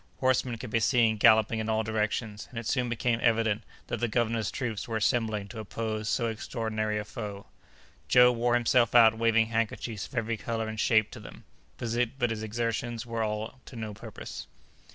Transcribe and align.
Horsemen 0.19 0.57
could 0.57 0.71
be 0.71 0.79
seen 0.79 1.17
galloping 1.17 1.59
in 1.59 1.69
all 1.69 1.83
directions, 1.83 2.47
and 2.49 2.57
it 2.57 2.65
soon 2.65 2.89
became 2.89 3.19
evident 3.21 3.61
that 3.85 3.99
the 3.99 4.07
governor's 4.07 4.49
troops 4.49 4.87
were 4.87 4.97
assembling 4.97 5.47
to 5.49 5.59
oppose 5.59 6.09
so 6.09 6.25
extraordinary 6.25 6.97
a 6.97 7.05
foe. 7.05 7.45
Joe 8.07 8.31
wore 8.31 8.55
himself 8.55 8.95
out 8.95 9.15
waving 9.15 9.49
handkerchiefs 9.49 10.07
of 10.07 10.15
every 10.15 10.37
color 10.37 10.67
and 10.67 10.79
shape 10.79 11.11
to 11.11 11.19
them; 11.19 11.43
but 11.77 12.31
his 12.31 12.41
exertions 12.41 13.05
were 13.05 13.21
all 13.21 13.59
to 13.65 13.75
no 13.75 13.93
purpose. 13.93 14.47